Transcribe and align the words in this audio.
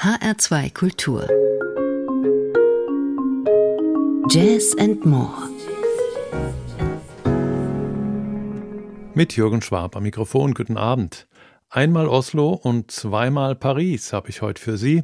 HR2 0.00 0.72
Kultur 0.74 1.26
Jazz 4.30 4.76
and 4.78 5.04
More 5.04 5.48
Mit 9.14 9.34
Jürgen 9.34 9.60
Schwab 9.60 9.96
am 9.96 10.04
Mikrofon, 10.04 10.54
guten 10.54 10.76
Abend. 10.76 11.26
Einmal 11.68 12.06
Oslo 12.06 12.50
und 12.50 12.92
zweimal 12.92 13.56
Paris 13.56 14.12
habe 14.12 14.28
ich 14.28 14.40
heute 14.40 14.62
für 14.62 14.78
Sie. 14.78 15.02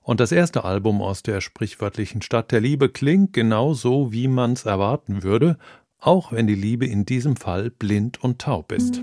Und 0.00 0.20
das 0.20 0.32
erste 0.32 0.64
Album 0.64 1.02
aus 1.02 1.22
der 1.22 1.42
sprichwörtlichen 1.42 2.22
Stadt 2.22 2.50
der 2.50 2.62
Liebe 2.62 2.88
klingt 2.88 3.34
genau 3.34 3.74
so, 3.74 4.10
wie 4.10 4.26
man's 4.26 4.64
erwarten 4.64 5.22
würde, 5.22 5.58
auch 5.98 6.32
wenn 6.32 6.46
die 6.46 6.54
Liebe 6.54 6.86
in 6.86 7.04
diesem 7.04 7.36
Fall 7.36 7.68
blind 7.68 8.24
und 8.24 8.38
taub 8.38 8.72
ist. 8.72 9.02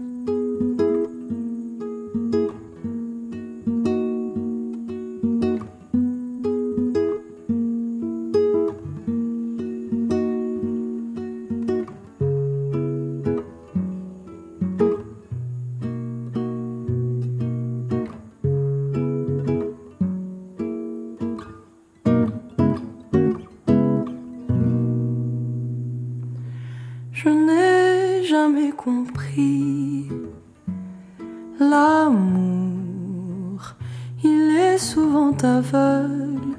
souvent 34.78 35.36
aveugle 35.44 36.56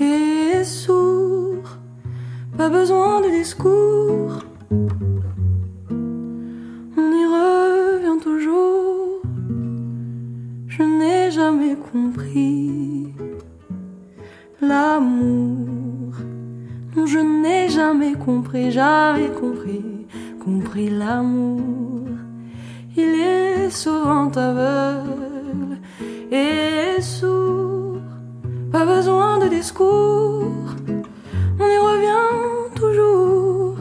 et 0.00 0.64
sourd. 0.64 1.78
Pas 2.56 2.68
besoin 2.68 3.20
de 3.20 3.28
discours. 3.28 4.42
On 6.96 7.08
y 7.22 7.24
revient 7.36 8.20
toujours. 8.22 9.20
Je 10.66 10.82
n'ai 10.82 11.30
jamais 11.30 11.76
compris 11.76 13.12
l'amour. 14.60 16.14
Je 17.04 17.18
n'ai 17.18 17.68
jamais 17.68 18.14
compris, 18.14 18.70
jamais 18.70 19.28
compris, 19.40 20.06
compris 20.44 20.90
l'amour. 20.90 22.08
Il 22.96 23.02
est 23.02 23.70
souvent 23.70 24.30
aveugle 24.30 25.27
et 26.30 27.00
sourd. 27.00 28.00
Pas 28.72 28.84
besoin 28.84 29.38
de 29.38 29.48
discours, 29.48 30.70
on 31.60 31.66
y 31.76 31.78
revient 31.78 32.74
toujours. 32.74 33.76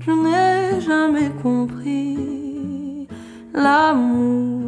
Je 0.00 0.10
n'ai 0.10 0.80
jamais 0.80 1.30
compris 1.42 3.08
l'amour. 3.52 4.63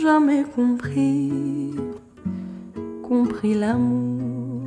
jamais 0.00 0.44
compris, 0.56 1.74
compris 3.06 3.54
l'amour. 3.54 4.64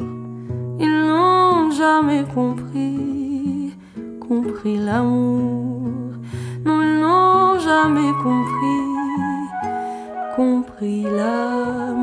Ils 0.79 1.05
n'ont 1.07 1.71
jamais 1.71 2.23
compris, 2.35 3.73
compris 4.19 4.77
l'amour. 4.77 6.11
Non, 6.65 6.81
ils 6.83 6.99
n'ont 6.99 7.59
jamais 7.59 8.11
compris, 8.21 8.83
compris 10.35 11.03
l'amour. 11.03 12.02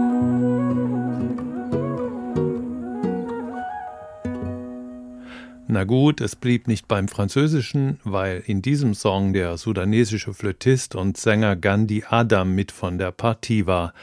Na 5.73 5.85
gut, 5.85 6.21
es 6.21 6.35
blieb 6.35 6.67
nicht 6.67 6.89
beim 6.89 7.07
Französischen, 7.07 8.01
weil 8.03 8.43
in 8.45 8.61
diesem 8.61 8.93
Song 8.93 9.33
der 9.33 9.57
sudanesische 9.57 10.34
Flötist 10.34 10.97
und 10.97 11.17
Sänger 11.17 11.55
Gandhi 11.55 12.03
Adam 12.09 12.57
mit 12.57 12.72
von 12.72 12.99
der 12.99 13.13
Partie 13.13 13.67
war. 13.67 13.95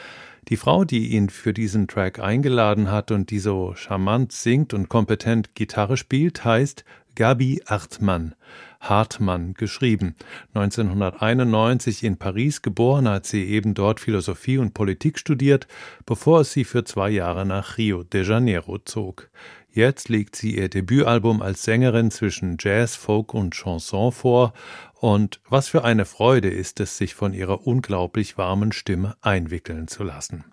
Die 0.48 0.56
Frau, 0.56 0.86
die 0.86 1.10
ihn 1.10 1.28
für 1.28 1.52
diesen 1.52 1.90
Track 1.90 2.20
eingeladen 2.20 2.90
hat 2.90 3.12
und 3.12 3.32
die 3.32 3.40
so 3.40 3.74
charmant 3.76 4.32
singt 4.32 4.74
und 4.74 4.88
kompetent 4.88 5.56
Gitarre 5.56 5.98
spielt, 5.98 6.46
heißt 6.46 6.86
Gabi 7.16 7.62
Hartmann. 7.66 8.36
Hartmann 8.80 9.54
geschrieben. 9.54 10.16
1991 10.54 12.04
in 12.04 12.16
Paris 12.16 12.62
geboren, 12.62 13.10
hat 13.10 13.26
sie 13.26 13.44
eben 13.44 13.74
dort 13.74 14.00
Philosophie 14.00 14.58
und 14.58 14.74
Politik 14.74 15.20
studiert, 15.20 15.68
bevor 16.06 16.42
es 16.42 16.54
sie 16.54 16.64
für 16.64 16.86
zwei 16.86 17.10
Jahre 17.10 17.46
nach 17.46 17.78
Rio 17.78 18.04
de 18.04 18.24
Janeiro 18.24 18.78
zog. 18.78 19.30
Jetzt 19.78 20.10
legt 20.10 20.36
sie 20.36 20.58
ihr 20.58 20.70
Debütalbum 20.70 21.44
als 21.44 21.62
Sängerin 21.62 22.10
zwischen 22.10 22.58
Jazz, 22.60 22.96
Folk 22.96 23.36
und 23.36 23.54
Chanson 23.54 24.12
vor, 24.12 24.54
und 24.96 25.40
was 25.48 25.68
für 25.68 25.84
eine 25.84 26.06
Freude 26.06 26.50
ist 26.50 26.80
es, 26.80 26.98
sich 26.98 27.14
von 27.14 27.32
ihrer 27.32 27.68
unglaublich 27.68 28.40
warmen 28.40 28.72
Stimme 28.72 29.18
einwickeln 29.22 29.88
zu 29.88 30.04
lassen. 30.04 30.46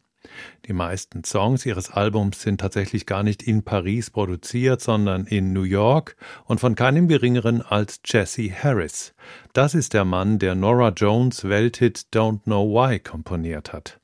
Die 0.67 0.75
meisten 0.75 1.25
Songs 1.25 1.65
ihres 1.65 1.91
Albums 1.91 2.43
sind 2.43 2.61
tatsächlich 2.61 3.07
gar 3.07 3.23
nicht 3.23 3.43
in 3.43 3.63
Paris 3.63 4.11
produziert, 4.11 4.83
sondern 4.83 5.25
in 5.25 5.55
New 5.55 5.63
York 5.63 6.17
und 6.45 6.61
von 6.61 6.75
keinem 6.75 7.09
geringeren 7.09 7.63
als 7.63 8.01
Jesse 8.05 8.53
Harris. 8.53 9.15
Das 9.55 9.75
ist 9.75 9.95
der 9.95 10.05
Mann, 10.05 10.39
der 10.39 10.55
Nora 10.55 10.91
Jones 10.91 11.45
Welthit 11.45 12.09
Don't 12.13 12.43
Know 12.43 12.75
Why 12.75 12.99
komponiert 12.99 13.73
hat. 13.73 14.03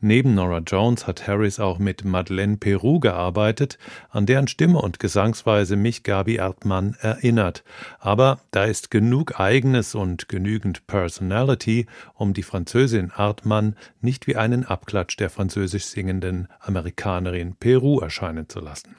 Neben 0.00 0.34
Nora 0.34 0.58
Jones 0.58 1.06
hat 1.06 1.26
Harris 1.26 1.58
auch 1.58 1.78
mit 1.78 2.04
Madeleine 2.04 2.58
Peru 2.58 3.00
gearbeitet, 3.00 3.78
an 4.10 4.26
deren 4.26 4.46
Stimme 4.46 4.80
und 4.80 5.00
Gesangsweise 5.00 5.76
mich 5.76 6.02
Gabi 6.02 6.36
Erdmann 6.36 6.96
erinnert. 7.00 7.64
Aber 7.98 8.40
da 8.50 8.64
ist 8.64 8.90
genug 8.90 9.40
Eigenes 9.40 9.94
und 9.94 10.28
genügend 10.28 10.86
Personality, 10.86 11.86
um 12.14 12.34
die 12.34 12.42
Französin 12.42 13.10
Erdmann 13.16 13.76
nicht 14.00 14.26
wie 14.26 14.36
einen 14.36 14.64
Abklatsch 14.64 15.16
der 15.16 15.30
französisch 15.30 15.86
singenden 15.86 16.48
Amerikanerin 16.60 17.54
Peru 17.54 18.00
erscheinen 18.00 18.48
zu 18.48 18.60
lassen. 18.60 18.96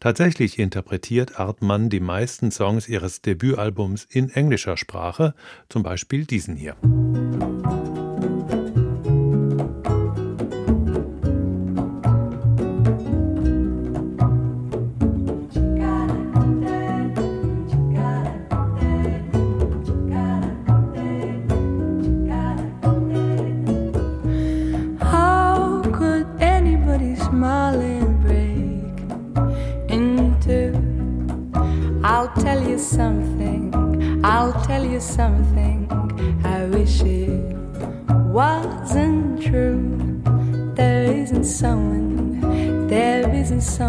Tatsächlich 0.00 0.58
interpretiert 0.58 1.38
Artmann 1.38 1.90
die 1.90 2.00
meisten 2.00 2.50
Songs 2.50 2.88
ihres 2.88 3.20
Debütalbums 3.20 4.06
in 4.10 4.30
englischer 4.30 4.76
Sprache, 4.76 5.34
zum 5.68 5.82
Beispiel 5.82 6.24
diesen 6.24 6.56
hier. 6.56 6.74
something. 6.82 7.81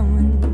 going. 0.03 0.52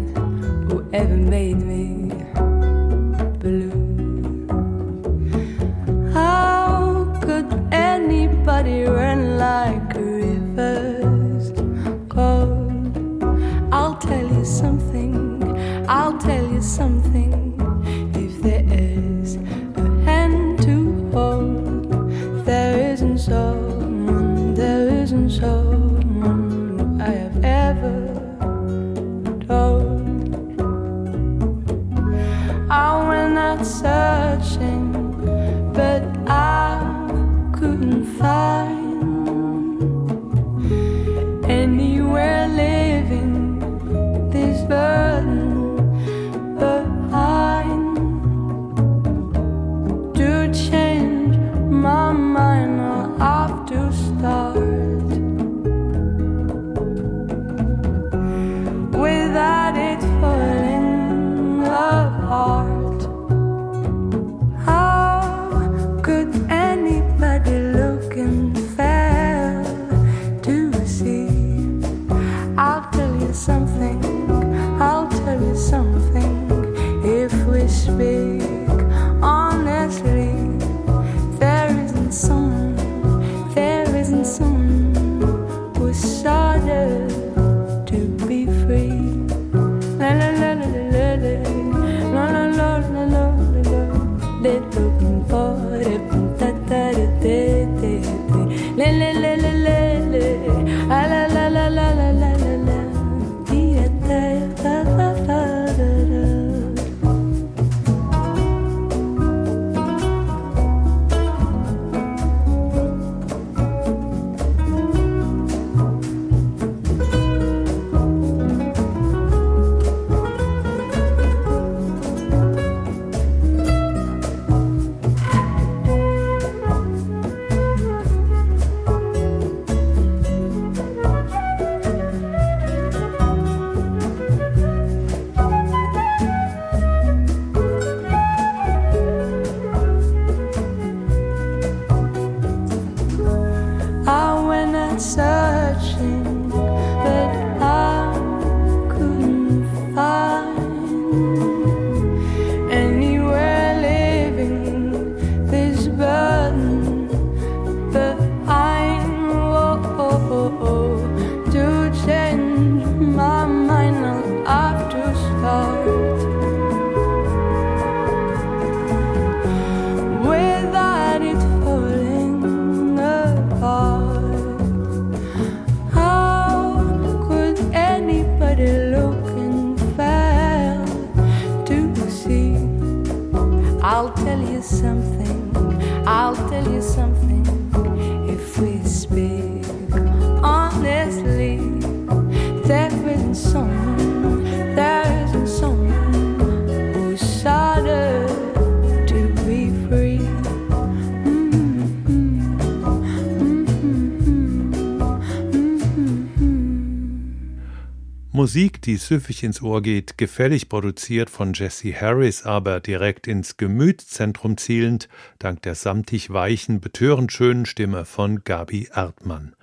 Musik, 208.50 208.82
die 208.82 208.98
süffig 208.98 209.44
ins 209.44 209.62
Ohr 209.62 209.84
geht, 209.84 210.18
gefällig 210.18 210.70
produziert 210.70 211.30
von 211.30 211.54
Jesse 211.54 211.94
Harris, 211.94 212.48
aber 212.48 212.80
direkt 212.80 213.28
ins 213.28 213.58
Gemütszentrum 213.58 214.58
zielend, 214.58 215.08
dank 215.38 215.62
der 215.62 215.76
samtig 215.76 216.34
weichen, 216.34 216.80
betörend 216.80 217.32
schönen 217.32 217.68
Stimme 217.68 218.06
von 218.06 218.44
Gabi 218.44 218.90
Erdmann. 218.92 219.54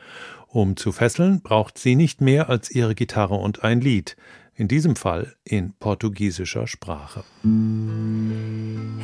Um 0.47 0.77
zu 0.77 0.93
fesseln, 0.93 1.41
braucht 1.41 1.79
sie 1.79 1.97
nicht 1.97 2.21
mehr 2.21 2.49
als 2.49 2.71
ihre 2.71 2.95
Gitarre 2.95 3.35
und 3.35 3.65
ein 3.65 3.81
Lied, 3.81 4.17
in 4.55 4.69
diesem 4.69 4.95
Fall 4.95 5.35
in 5.43 5.73
portugiesischer 5.81 6.69
Sprache. 6.69 7.25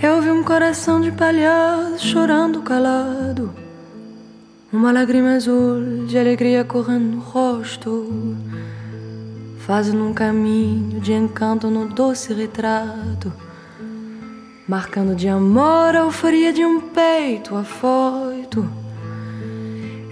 Eu 0.01 0.23
vi 0.23 0.31
um 0.31 0.45
coração 0.45 1.01
de 1.01 1.11
palhaço 1.11 2.07
chorando 2.07 2.63
calado, 2.63 3.53
uma 4.73 4.93
lágrima 4.93 5.35
azul 5.35 6.07
de 6.07 6.17
alegria 6.17 6.65
correndo 6.65 7.17
no 7.17 7.21
rosto, 7.21 8.07
fazendo 9.67 10.05
um 10.05 10.13
caminho 10.13 11.01
de 11.01 11.13
encanto 11.13 11.71
no 11.71 11.87
doce 11.87 12.35
retrato, 12.35 13.33
marcando 14.67 15.15
de 15.15 15.29
amor 15.29 15.95
a 15.95 16.01
euforia 16.01 16.53
de 16.53 16.65
um 16.65 16.81
peito 16.81 17.55
afoito. 17.55 18.69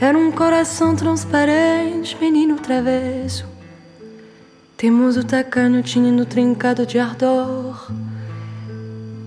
Era 0.00 0.16
um 0.16 0.30
coração 0.30 0.94
transparente, 0.94 2.16
menino 2.20 2.56
travesso. 2.56 3.44
Teimoso 4.76 5.24
tacanho, 5.24 5.82
tinindo 5.82 6.24
trincado 6.24 6.86
de 6.86 6.98
ardor. 6.98 7.90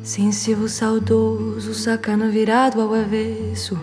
Sensível, 0.03 0.67
saudoso, 0.67 1.73
sacana 1.73 2.29
virado 2.29 2.81
ao 2.81 2.93
avesso. 2.93 3.79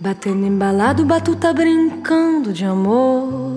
Batendo 0.00 0.46
embalado, 0.46 1.04
batuta 1.04 1.52
brincando 1.52 2.52
de 2.52 2.64
amor. 2.64 3.49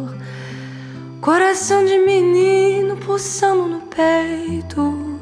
Coração 1.23 1.85
de 1.85 1.97
menino 1.99 2.97
pulsando 2.97 3.65
no 3.65 3.79
peito. 3.83 5.21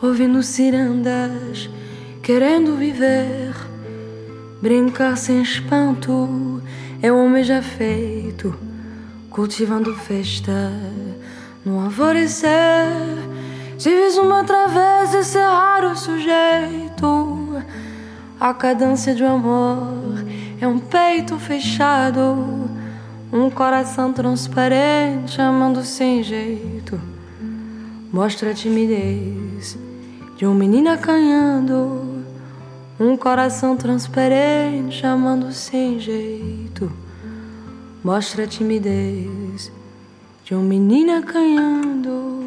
Ouvindo 0.00 0.40
cirandas, 0.40 1.68
querendo 2.22 2.76
viver 2.76 3.52
Brincar 4.62 5.16
sem 5.16 5.42
espanto 5.42 6.62
é 7.02 7.10
um 7.10 7.26
homem 7.26 7.42
já 7.42 7.60
feito, 7.60 8.54
cultivando 9.28 9.92
festa 9.96 10.70
no 11.64 11.80
alvorecer. 11.80 12.86
Vis 13.76 14.16
uma 14.16 14.42
através 14.42 15.10
desse 15.10 15.38
raro 15.38 15.96
sujeito, 15.96 17.60
a 18.38 18.54
cadência 18.54 19.12
de 19.12 19.24
um 19.24 19.34
amor 19.34 20.24
é 20.60 20.68
um 20.68 20.78
peito 20.78 21.36
fechado, 21.36 22.70
um 23.32 23.48
coração 23.48 24.12
transparente 24.12 25.40
amando 25.40 25.84
sem 25.84 26.22
jeito. 26.22 27.00
Mostra 28.12 28.50
a 28.50 28.54
timidez 28.54 29.78
de 30.36 30.46
um 30.46 30.54
menino 30.54 30.90
acanhando. 30.90 32.24
Um 32.98 33.16
coração 33.16 33.76
transparente 33.76 34.96
chamando 34.96 35.52
sem 35.52 36.00
jeito. 36.00 36.92
Mostra 38.02 38.44
a 38.44 38.46
timidez 38.46 39.70
de 40.44 40.54
um 40.54 40.62
menino 40.62 41.16
acanhando 41.16 42.39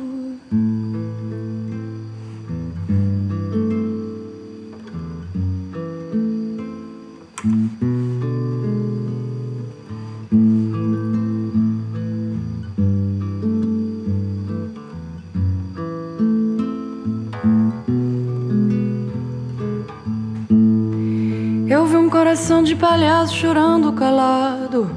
coração 22.33 22.63
de 22.63 22.75
palhaço 22.75 23.35
chorando 23.35 23.93
calado. 23.93 24.89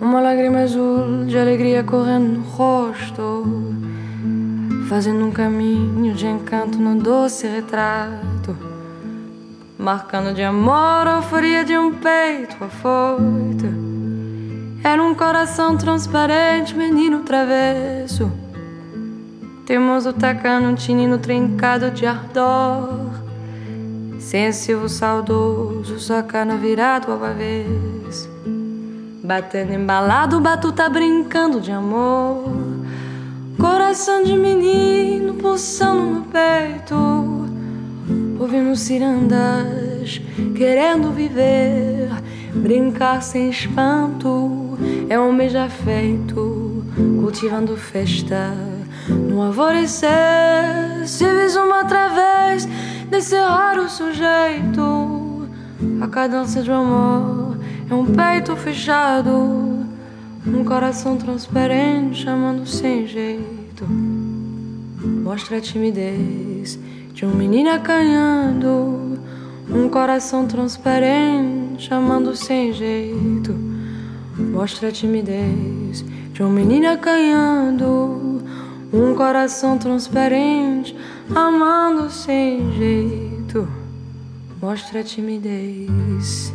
Uma 0.00 0.18
lágrima 0.18 0.60
azul 0.60 1.26
de 1.26 1.36
alegria 1.36 1.84
correndo 1.84 2.38
no 2.38 2.40
rosto, 2.40 3.74
fazendo 4.88 5.22
um 5.22 5.30
caminho 5.30 6.14
de 6.14 6.26
encanto 6.26 6.78
no 6.78 6.98
doce 6.98 7.46
retrato, 7.46 8.56
marcando 9.76 10.34
de 10.34 10.42
amor 10.42 11.06
a 11.06 11.16
euforia 11.16 11.62
de 11.62 11.76
um 11.76 11.92
peito 11.92 12.56
afoito. 12.64 13.66
Era 14.82 15.02
um 15.02 15.14
coração 15.14 15.76
transparente, 15.76 16.74
menino 16.74 17.18
travesso, 17.18 18.32
teimoso 19.66 20.14
tacando 20.14 20.68
um 20.68 20.74
tinino 20.74 21.18
trincado 21.18 21.90
de 21.90 22.06
ardor 22.06 22.99
Sensível, 24.30 24.88
saudoso, 24.88 25.98
sacana 25.98 26.56
virado 26.56 27.10
ao 27.10 27.24
avesso. 27.24 28.30
Batendo 29.24 29.72
embalado, 29.72 30.38
batuta 30.40 30.88
brincando 30.88 31.60
de 31.60 31.72
amor. 31.72 32.44
Coração 33.58 34.22
de 34.22 34.36
menino 34.36 35.34
pulsando 35.34 36.02
no 36.02 36.22
peito. 36.26 36.94
Ouvindo 38.38 38.76
cirandas, 38.76 40.22
querendo 40.56 41.10
viver. 41.10 42.08
Brincar 42.54 43.24
sem 43.24 43.50
espanto 43.50 44.78
é 45.08 45.18
um 45.18 45.32
mês 45.32 45.50
já 45.50 45.68
feito. 45.68 46.84
Cultivando 47.20 47.76
festa 47.76 48.54
no 49.08 49.42
alvorecer. 49.42 50.08
Se 51.04 51.24
vis 51.24 51.56
uma 51.56 51.80
através 51.80 52.68
desse 53.10 53.36
raro 53.36 53.88
sujeito. 53.88 55.48
A 56.00 56.06
cadência 56.06 56.62
de 56.62 56.70
um 56.70 56.74
amor 56.74 57.58
é 57.90 57.94
um 57.94 58.06
peito 58.06 58.54
fechado, 58.56 59.30
um 60.46 60.64
coração 60.64 61.16
transparente 61.16 62.22
chamando 62.22 62.64
sem 62.66 63.06
jeito. 63.06 63.84
Mostra 65.24 65.58
a 65.58 65.60
timidez 65.60 66.78
de 67.12 67.26
um 67.26 67.34
menino 67.34 67.70
acanhando, 67.70 69.18
um 69.68 69.88
coração 69.88 70.46
transparente 70.46 71.88
chamando 71.88 72.36
sem 72.36 72.72
jeito. 72.72 73.54
Mostra 74.38 74.88
a 74.88 74.92
timidez 74.92 76.04
de 76.32 76.42
um 76.42 76.50
menino 76.50 76.88
acanhando, 76.88 78.42
um 78.92 79.14
coração 79.14 79.76
transparente 79.78 80.96
amando 81.34 82.10
sem 82.10 82.72
jeito, 82.72 83.68
mostra 84.60 85.00
a 85.00 85.04
timidez 85.04 86.52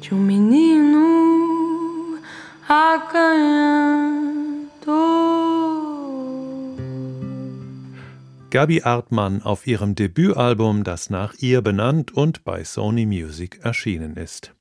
de 0.00 0.14
um 0.14 0.18
menino 0.18 2.18
acanhando. 2.68 4.50
Gabi 8.50 8.82
Artmann 8.82 9.42
auf 9.42 9.66
ihrem 9.66 9.94
Debütalbum, 9.94 10.82
das 10.82 11.08
nach 11.08 11.34
ihr 11.38 11.62
benannt 11.62 12.12
und 12.12 12.42
bei 12.42 12.64
Sony 12.64 13.06
Music 13.06 13.60
erschienen 13.62 14.16
ist. 14.16 14.52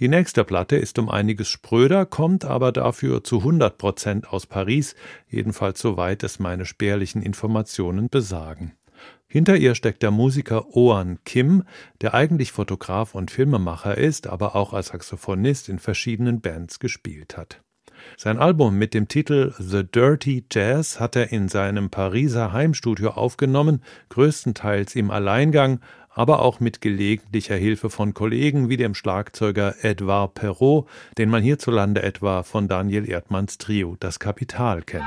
Die 0.00 0.06
nächste 0.06 0.44
Platte 0.44 0.76
ist 0.76 1.00
um 1.00 1.08
einiges 1.08 1.48
spröder, 1.48 2.06
kommt 2.06 2.44
aber 2.44 2.70
dafür 2.70 3.24
zu 3.24 3.38
100 3.38 3.78
Prozent 3.78 4.32
aus 4.32 4.46
Paris, 4.46 4.94
jedenfalls 5.28 5.80
soweit 5.80 6.22
es 6.22 6.38
meine 6.38 6.66
spärlichen 6.66 7.20
Informationen 7.20 8.08
besagen. 8.08 8.74
Hinter 9.26 9.56
ihr 9.56 9.74
steckt 9.74 10.04
der 10.04 10.12
Musiker 10.12 10.76
Oan 10.76 11.18
Kim, 11.24 11.64
der 12.00 12.14
eigentlich 12.14 12.52
Fotograf 12.52 13.16
und 13.16 13.32
Filmemacher 13.32 13.98
ist, 13.98 14.28
aber 14.28 14.54
auch 14.54 14.72
als 14.72 14.88
Saxophonist 14.88 15.68
in 15.68 15.80
verschiedenen 15.80 16.40
Bands 16.40 16.78
gespielt 16.78 17.36
hat. 17.36 17.60
Sein 18.16 18.38
Album 18.38 18.78
mit 18.78 18.94
dem 18.94 19.08
Titel 19.08 19.52
The 19.58 19.82
Dirty 19.82 20.44
Jazz 20.50 21.00
hat 21.00 21.16
er 21.16 21.32
in 21.32 21.48
seinem 21.48 21.90
Pariser 21.90 22.52
Heimstudio 22.52 23.10
aufgenommen, 23.10 23.82
größtenteils 24.10 24.94
im 24.94 25.10
Alleingang, 25.10 25.80
aber 26.18 26.42
auch 26.42 26.58
mit 26.58 26.80
gelegentlicher 26.80 27.54
Hilfe 27.54 27.90
von 27.90 28.12
Kollegen 28.12 28.68
wie 28.68 28.76
dem 28.76 28.96
Schlagzeuger 28.96 29.76
Edouard 29.82 30.34
Perrault, 30.34 30.86
den 31.16 31.30
man 31.30 31.44
hierzulande 31.44 32.02
etwa 32.02 32.42
von 32.42 32.66
Daniel 32.66 33.08
Erdmanns 33.08 33.56
Trio 33.56 33.96
Das 34.00 34.18
Kapital 34.18 34.82
kennt. 34.82 35.04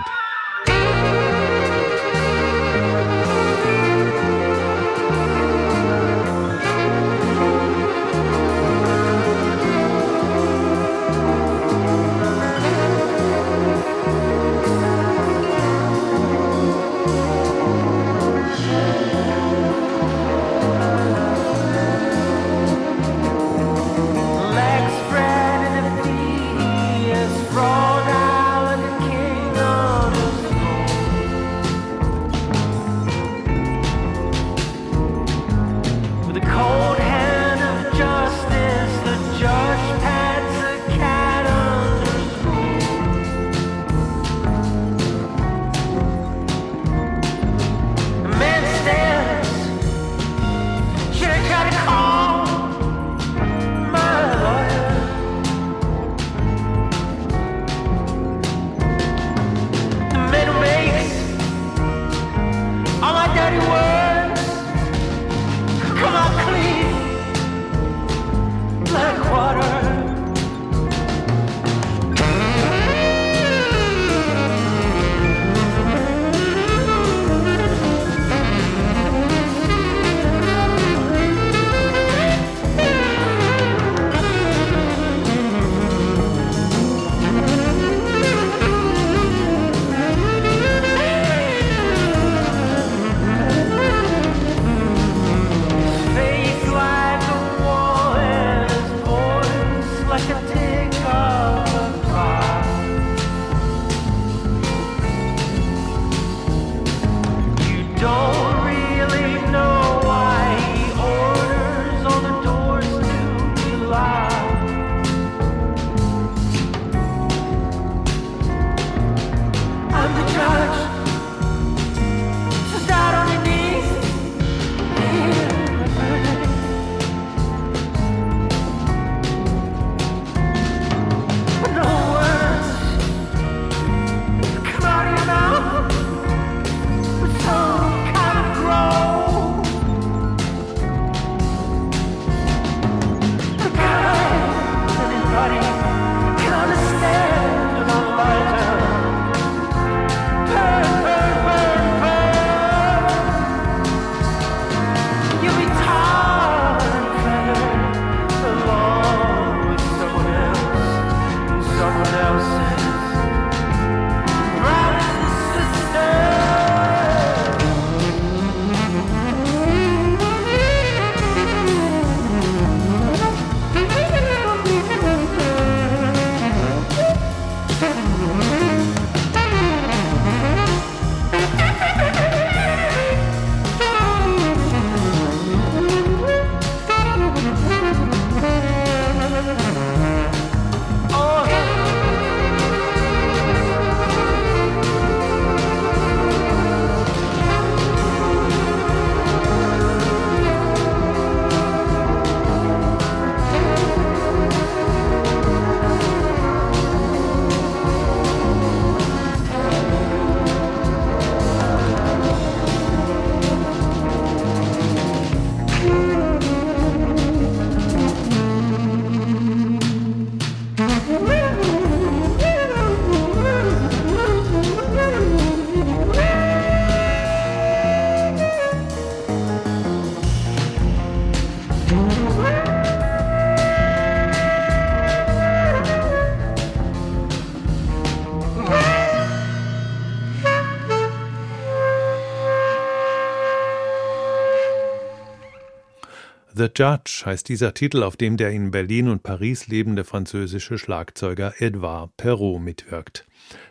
The 246.61 246.67
Judge 246.75 247.23
heißt 247.25 247.49
dieser 247.49 247.73
Titel, 247.73 248.03
auf 248.03 248.17
dem 248.17 248.37
der 248.37 248.51
in 248.51 248.69
Berlin 248.69 249.07
und 249.07 249.23
Paris 249.23 249.65
lebende 249.65 250.03
französische 250.03 250.77
Schlagzeuger 250.77 251.55
Edouard 251.57 252.15
Perrault 252.17 252.61
mitwirkt. 252.61 253.25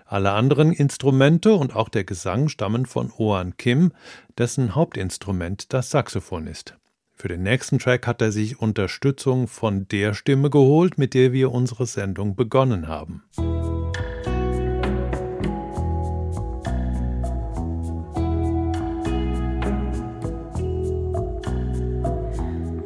Alle 0.06 0.32
anderen 0.32 0.72
Instrumente 0.72 1.54
und 1.54 1.76
auch 1.76 1.88
der 1.88 2.02
Gesang 2.02 2.48
stammen 2.48 2.86
von 2.86 3.12
Oan 3.16 3.56
Kim, 3.56 3.92
dessen 4.38 4.74
Hauptinstrument 4.74 5.72
das 5.72 5.90
Saxophon 5.90 6.48
ist. 6.48 6.78
Für 7.14 7.28
den 7.28 7.44
nächsten 7.44 7.78
Track 7.78 8.08
hat 8.08 8.20
er 8.22 8.32
sich 8.32 8.58
Unterstützung 8.58 9.46
von 9.46 9.86
der 9.86 10.12
Stimme 10.12 10.50
geholt, 10.50 10.98
mit 10.98 11.14
der 11.14 11.32
wir 11.32 11.52
unsere 11.52 11.86
Sendung 11.86 12.34
begonnen 12.34 12.88
haben. 12.88 13.22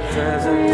present. 0.00 0.65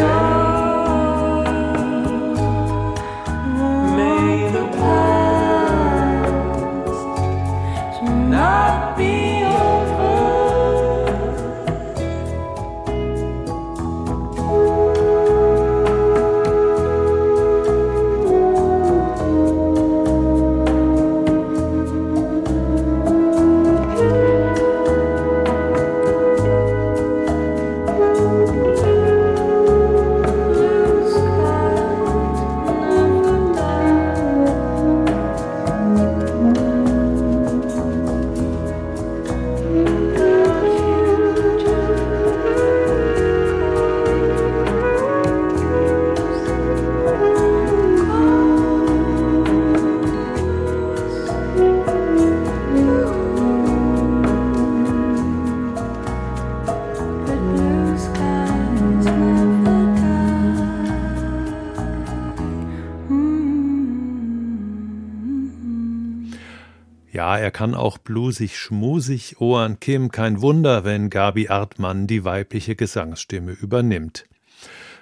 Er 67.23 67.51
kann 67.51 67.75
auch 67.75 67.99
blusig 67.99 68.59
schmusig 68.59 69.41
Oan 69.41 69.79
Kim, 69.81 70.11
kein 70.11 70.41
Wunder, 70.43 70.85
wenn 70.85 71.09
Gabi 71.09 71.49
Artmann 71.49 72.07
die 72.07 72.25
weibliche 72.25 72.75
Gesangsstimme 72.75 73.53
übernimmt. 73.53 74.27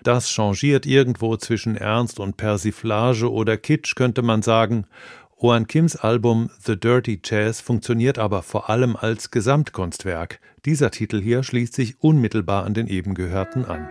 Das 0.03 0.31
changiert 0.31 0.87
irgendwo 0.87 1.37
zwischen 1.37 1.77
Ernst 1.77 2.21
und 2.21 2.37
Persiflage 2.37 3.31
oder 3.31 3.57
Kitsch, 3.57 3.95
könnte 3.95 4.23
man 4.23 4.43
sagen. 4.43 4.87
Oan 5.37 5.67
Kims 5.67 5.97
Album 5.97 6.51
The 6.63 6.79
Dirty 6.79 7.21
Jazz 7.25 7.61
funktioniert 7.61 8.19
aber 8.19 8.43
vor 8.43 8.69
allem 8.69 8.97
als 8.97 9.31
Gesamtkunstwerk. 9.31 10.41
Dieser 10.67 10.91
Titel 10.91 11.21
hier 11.23 11.43
schließt 11.43 11.75
sich 11.75 12.03
unmittelbar 12.03 12.65
an 12.65 12.75
den 12.75 12.87
eben 12.87 13.15
gehörten 13.15 13.65
an. 13.65 13.89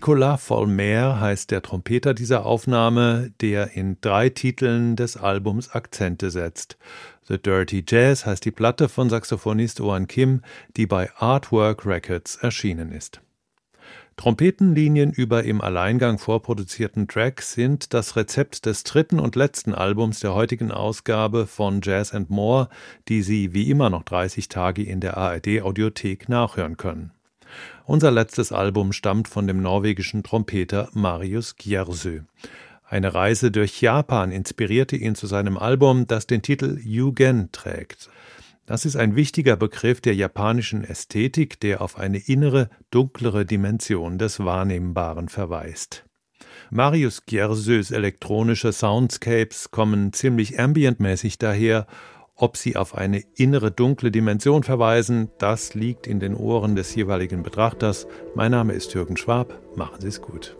Nicolas 0.00 0.42
Volmer 0.42 1.20
heißt 1.20 1.50
der 1.50 1.60
Trompeter 1.60 2.14
dieser 2.14 2.46
Aufnahme, 2.46 3.34
der 3.42 3.76
in 3.76 3.98
drei 4.00 4.30
Titeln 4.30 4.96
des 4.96 5.18
Albums 5.18 5.72
Akzente 5.72 6.30
setzt. 6.30 6.78
The 7.28 7.36
Dirty 7.36 7.84
Jazz 7.86 8.24
heißt 8.24 8.42
die 8.46 8.50
Platte 8.50 8.88
von 8.88 9.10
Saxophonist 9.10 9.78
Owen 9.82 10.06
Kim, 10.06 10.40
die 10.78 10.86
bei 10.86 11.10
Artwork 11.16 11.84
Records 11.84 12.36
erschienen 12.36 12.92
ist. 12.92 13.20
Trompetenlinien 14.16 15.12
über 15.12 15.44
im 15.44 15.60
Alleingang 15.60 16.16
vorproduzierten 16.16 17.06
Tracks 17.06 17.52
sind 17.52 17.92
das 17.92 18.16
Rezept 18.16 18.64
des 18.64 18.84
dritten 18.84 19.20
und 19.20 19.36
letzten 19.36 19.74
Albums 19.74 20.20
der 20.20 20.34
heutigen 20.34 20.70
Ausgabe 20.70 21.46
von 21.46 21.82
Jazz 21.82 22.14
and 22.14 22.30
More, 22.30 22.70
die 23.08 23.20
Sie 23.20 23.52
wie 23.52 23.70
immer 23.70 23.90
noch 23.90 24.04
30 24.04 24.48
Tage 24.48 24.82
in 24.82 25.00
der 25.00 25.18
ARD 25.18 25.60
Audiothek 25.60 26.30
nachhören 26.30 26.78
können. 26.78 27.12
Unser 27.90 28.12
letztes 28.12 28.52
Album 28.52 28.92
stammt 28.92 29.26
von 29.26 29.48
dem 29.48 29.62
norwegischen 29.62 30.22
Trompeter 30.22 30.88
Marius 30.92 31.56
Gjersø. 31.56 32.20
Eine 32.84 33.14
Reise 33.14 33.50
durch 33.50 33.80
Japan 33.80 34.30
inspirierte 34.30 34.94
ihn 34.94 35.16
zu 35.16 35.26
seinem 35.26 35.58
Album, 35.58 36.06
das 36.06 36.28
den 36.28 36.40
Titel 36.40 36.78
Yugen 36.84 37.50
trägt. 37.50 38.08
Das 38.64 38.84
ist 38.84 38.94
ein 38.94 39.16
wichtiger 39.16 39.56
Begriff 39.56 40.00
der 40.00 40.14
japanischen 40.14 40.84
Ästhetik, 40.84 41.58
der 41.58 41.82
auf 41.82 41.98
eine 41.98 42.18
innere, 42.18 42.70
dunklere 42.92 43.44
Dimension 43.44 44.18
des 44.18 44.38
Wahrnehmbaren 44.38 45.28
verweist. 45.28 46.04
Marius 46.70 47.26
Gjersös 47.26 47.90
elektronische 47.90 48.72
Soundscapes 48.72 49.72
kommen 49.72 50.12
ziemlich 50.12 50.60
ambientmäßig 50.60 51.38
daher. 51.38 51.88
Ob 52.42 52.56
sie 52.56 52.74
auf 52.74 52.94
eine 52.94 53.22
innere 53.36 53.70
dunkle 53.70 54.10
Dimension 54.10 54.62
verweisen, 54.62 55.28
das 55.36 55.74
liegt 55.74 56.06
in 56.06 56.20
den 56.20 56.34
Ohren 56.34 56.74
des 56.74 56.94
jeweiligen 56.94 57.42
Betrachters. 57.42 58.06
Mein 58.34 58.50
Name 58.50 58.72
ist 58.72 58.94
Jürgen 58.94 59.18
Schwab. 59.18 59.60
Machen 59.76 60.00
Sie 60.00 60.08
es 60.08 60.22
gut. 60.22 60.56